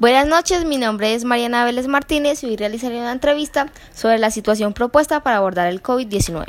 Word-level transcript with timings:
Buenas 0.00 0.28
noches, 0.28 0.64
mi 0.64 0.76
nombre 0.76 1.12
es 1.12 1.24
Mariana 1.24 1.64
Vélez 1.64 1.88
Martínez 1.88 2.44
y 2.44 2.46
hoy 2.46 2.56
realizaré 2.56 3.00
una 3.00 3.10
entrevista 3.10 3.66
sobre 3.92 4.18
la 4.18 4.30
situación 4.30 4.72
propuesta 4.72 5.24
para 5.24 5.38
abordar 5.38 5.66
el 5.66 5.82
COVID-19. 5.82 6.46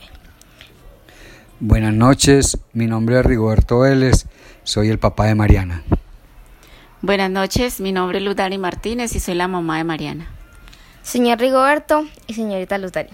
Buenas 1.60 1.96
noches, 1.96 2.60
mi 2.74 2.86
nombre 2.86 3.20
es 3.20 3.26
Rigoberto 3.26 3.80
Vélez, 3.80 4.28
soy 4.64 4.90
el 4.90 5.00
papá 5.00 5.26
de 5.26 5.34
Mariana. 5.34 5.82
Buenas 7.02 7.32
noches, 7.32 7.80
mi 7.80 7.92
nombre 7.92 8.20
es 8.20 8.24
Ludari 8.24 8.60
Martínez 8.60 9.16
y 9.16 9.20
soy 9.20 9.34
la 9.34 9.48
mamá 9.48 9.78
de 9.78 9.84
Mariana. 9.84 10.28
Señor 11.02 11.40
Rigoberto 11.40 12.06
y 12.28 12.36
señorita 12.36 12.78
Ludari, 12.78 13.10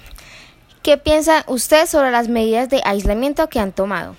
¿qué 0.82 0.98
piensa 0.98 1.46
usted 1.48 1.86
sobre 1.86 2.12
las 2.12 2.28
medidas 2.28 2.70
de 2.70 2.82
aislamiento 2.84 3.48
que 3.48 3.62
han 3.62 3.72
tomado? 3.72 4.18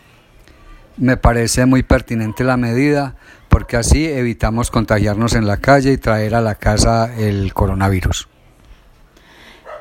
Me 0.97 1.19
parece 1.19 1.67
muy 1.67 1.83
pertinente 1.83 2.43
la 2.43 2.57
medida 2.57 3.17
porque 3.57 3.79
así 3.79 4.05
evitamos 4.05 4.71
contagiarnos 4.71 5.33
en 5.33 5.47
la 5.47 5.57
calle 5.57 5.93
y 5.93 5.97
traer 5.97 6.35
a 6.35 6.43
la 6.43 6.57
casa 6.57 7.11
el 7.17 7.55
coronavirus. 7.55 8.29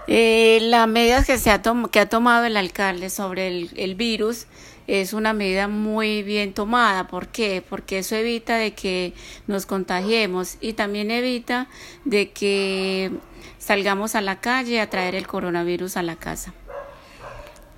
Eh, 0.07 0.59
la 0.61 0.87
medida 0.87 1.25
que, 1.25 1.37
se 1.37 1.51
ha 1.51 1.61
que 1.91 1.99
ha 1.99 2.07
tomado 2.07 2.45
el 2.45 2.55
alcalde 2.55 3.09
sobre 3.09 3.49
el, 3.49 3.71
el, 3.75 3.95
virus 3.95 4.47
es 4.87 5.11
una 5.11 5.33
medida 5.33 5.67
muy 5.67 6.23
bien 6.23 6.53
tomada. 6.53 7.07
¿Por 7.07 7.27
qué? 7.27 7.61
Porque 7.69 7.97
eso 7.99 8.15
evita 8.15 8.55
de 8.55 8.73
que 8.73 9.13
nos 9.45 9.65
contagiemos 9.65 10.55
y 10.61 10.71
también 10.71 11.11
evita 11.11 11.67
de 12.05 12.31
que 12.31 13.11
salgamos 13.57 14.15
a 14.15 14.21
la 14.21 14.39
calle 14.39 14.79
a 14.79 14.89
traer 14.89 15.15
el 15.15 15.27
coronavirus 15.27 15.97
a 15.97 16.01
la 16.01 16.15
casa. 16.15 16.53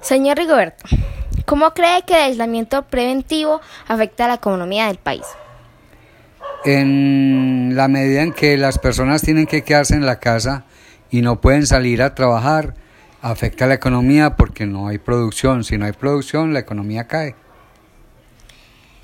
Señor 0.01 0.37
Rigoberto, 0.37 0.85
¿cómo 1.47 1.73
cree 1.73 2.03
que 2.03 2.13
el 2.13 2.21
aislamiento 2.21 2.83
preventivo 2.83 3.61
afecta 3.87 4.25
a 4.25 4.27
la 4.27 4.33
economía 4.35 4.85
del 4.85 4.97
país? 4.97 5.25
En 6.69 7.77
la 7.77 7.87
medida 7.87 8.23
en 8.23 8.33
que 8.33 8.57
las 8.57 8.77
personas 8.77 9.21
tienen 9.21 9.47
que 9.47 9.63
quedarse 9.63 9.93
en 9.93 10.05
la 10.05 10.19
casa 10.19 10.65
y 11.09 11.21
no 11.21 11.39
pueden 11.39 11.65
salir 11.65 12.01
a 12.01 12.13
trabajar, 12.13 12.73
afecta 13.21 13.63
a 13.63 13.67
la 13.69 13.75
economía 13.75 14.35
porque 14.35 14.65
no 14.65 14.89
hay 14.89 14.97
producción. 14.97 15.63
Si 15.63 15.77
no 15.77 15.85
hay 15.85 15.93
producción, 15.93 16.53
la 16.53 16.59
economía 16.59 17.07
cae. 17.07 17.35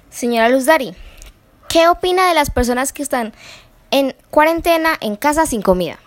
Señora 0.10 0.50
Luz 0.50 0.66
Dari, 0.66 0.94
¿qué 1.70 1.88
opina 1.88 2.28
de 2.28 2.34
las 2.34 2.50
personas 2.50 2.92
que 2.92 3.02
están 3.02 3.32
en 3.92 4.14
cuarentena 4.30 4.98
en 5.00 5.16
casa 5.16 5.46
sin 5.46 5.62
comida? 5.62 6.00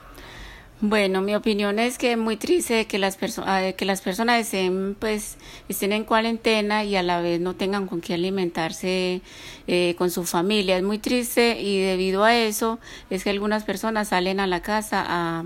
Bueno, 0.82 1.22
mi 1.22 1.34
opinión 1.34 1.78
es 1.78 1.96
que 1.96 2.12
es 2.12 2.19
muy 2.19 2.36
triste 2.36 2.84
que 2.86 2.98
las, 2.98 3.16
personas 3.16 3.72
que 3.74 3.86
las 3.86 4.02
personas 4.02 4.42
estén, 4.42 4.94
pues, 4.94 5.38
estén 5.70 5.92
en 5.92 6.05
cuarentena 6.05 6.84
y 6.84 6.96
a 6.96 7.02
la 7.02 7.22
vez 7.22 7.41
no 7.41 7.55
tengan 7.55 7.86
con 7.86 8.02
qué 8.02 8.12
alimentarse 8.12 9.22
eh, 9.66 9.94
con 9.97 10.10
su 10.10 10.24
familia. 10.24 10.77
Es 10.77 10.82
muy 10.82 10.98
triste 10.98 11.58
y 11.58 11.80
debido 11.80 12.24
a 12.24 12.34
eso 12.34 12.78
es 13.08 13.24
que 13.24 13.30
algunas 13.30 13.64
personas 13.64 14.08
salen 14.08 14.38
a 14.38 14.47
la 14.47 14.60
casa 14.60 15.02
a, 15.08 15.44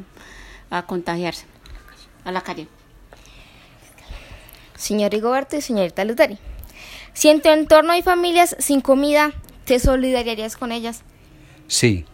a 0.71 0.87
contagiarse, 0.87 1.47
a 2.25 2.33
la 2.33 2.41
calle. 2.41 2.67
Señor 4.75 5.13
Rigoberto 5.13 5.57
y 5.57 5.61
señorita 5.61 6.05
Lutari, 6.05 6.39
si 7.13 7.29
en 7.29 7.41
tu 7.41 7.51
entorno 7.51 7.93
hay 7.93 8.03
familias 8.03 8.57
sin 8.59 8.81
comida, 8.81 9.31
¿te 9.65 9.79
solidarizarías 9.79 10.57
con 10.57 10.73
ellas? 10.73 11.03
Sí, 11.69 12.05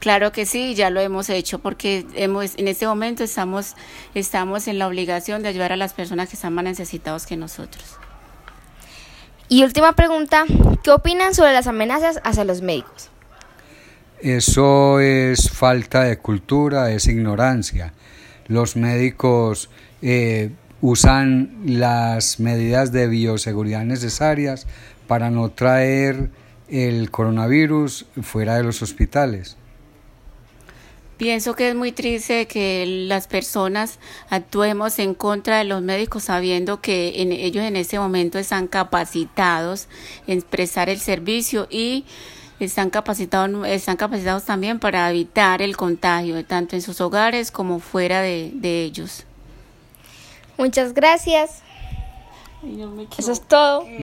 Claro 0.00 0.32
que 0.32 0.46
sí, 0.46 0.74
ya 0.74 0.88
lo 0.88 0.98
hemos 1.00 1.28
hecho 1.28 1.58
porque 1.58 2.06
hemos, 2.14 2.54
en 2.56 2.68
este 2.68 2.86
momento 2.86 3.22
estamos, 3.22 3.76
estamos 4.14 4.66
en 4.66 4.78
la 4.78 4.88
obligación 4.88 5.42
de 5.42 5.50
ayudar 5.50 5.72
a 5.72 5.76
las 5.76 5.92
personas 5.92 6.30
que 6.30 6.36
están 6.36 6.54
más 6.54 6.64
necesitados 6.64 7.26
que 7.26 7.36
nosotros. 7.36 7.84
Y 9.50 9.62
última 9.62 9.92
pregunta, 9.92 10.46
¿qué 10.82 10.90
opinan 10.90 11.34
sobre 11.34 11.52
las 11.52 11.66
amenazas 11.66 12.18
hacia 12.24 12.44
los 12.44 12.62
médicos? 12.62 13.10
Eso 14.20 15.00
es 15.00 15.50
falta 15.50 16.04
de 16.04 16.16
cultura, 16.16 16.90
es 16.92 17.06
ignorancia. 17.06 17.92
Los 18.46 18.76
médicos 18.76 19.68
eh, 20.00 20.50
usan 20.80 21.56
las 21.66 22.40
medidas 22.40 22.90
de 22.90 23.06
bioseguridad 23.06 23.84
necesarias 23.84 24.66
para 25.06 25.30
no 25.30 25.50
traer 25.50 26.30
el 26.68 27.10
coronavirus 27.10 28.06
fuera 28.22 28.56
de 28.56 28.62
los 28.62 28.80
hospitales. 28.80 29.58
Pienso 31.20 31.54
que 31.54 31.68
es 31.68 31.74
muy 31.74 31.92
triste 31.92 32.46
que 32.46 32.86
las 33.06 33.26
personas 33.26 33.98
actuemos 34.30 34.98
en 34.98 35.12
contra 35.12 35.58
de 35.58 35.64
los 35.64 35.82
médicos 35.82 36.24
sabiendo 36.24 36.80
que 36.80 37.20
en, 37.20 37.30
ellos 37.30 37.62
en 37.62 37.76
este 37.76 37.98
momento 37.98 38.38
están 38.38 38.66
capacitados 38.66 39.86
en 40.26 40.40
prestar 40.40 40.88
el 40.88 40.98
servicio 40.98 41.66
y 41.68 42.06
están 42.58 42.88
capacitados, 42.88 43.66
están 43.66 43.98
capacitados 43.98 44.44
también 44.44 44.78
para 44.78 45.10
evitar 45.10 45.60
el 45.60 45.76
contagio, 45.76 46.42
tanto 46.46 46.74
en 46.74 46.80
sus 46.80 47.02
hogares 47.02 47.50
como 47.50 47.80
fuera 47.80 48.22
de, 48.22 48.52
de 48.54 48.84
ellos. 48.84 49.26
Muchas 50.56 50.94
gracias. 50.94 51.60
Eso 53.18 53.32
es 53.32 53.42
todo. 53.42 53.84